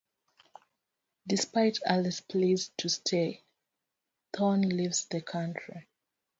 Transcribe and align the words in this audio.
Despite 1.27 1.77
Alice's 1.85 2.21
pleas 2.21 2.71
to 2.79 2.89
stay, 2.89 3.43
Thorne 4.35 4.67
leaves 4.67 5.05
the 5.05 5.21
country. 5.21 5.87